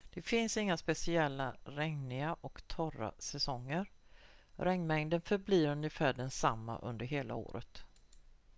"det 0.13 0.21
finns 0.21 0.57
inga 0.57 0.77
speciella 0.77 1.55
"regniga" 1.63 2.35
och 2.41 2.67
"torra" 2.67 3.13
säsonger: 3.19 3.85
regnmängden 4.55 5.21
förblir 5.21 5.67
ungefär 5.67 6.13
densamma 6.13 6.77
under 6.79 7.05
hela 7.05 7.35
året. 7.35 7.83